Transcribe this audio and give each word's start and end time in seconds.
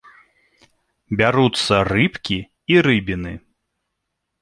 Бяруцца 1.19 1.75
рыбкі 1.91 2.39
і 2.75 2.83
рыбіны. 2.91 3.33